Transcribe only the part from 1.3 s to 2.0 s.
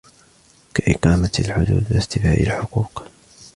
الْحُدُودِ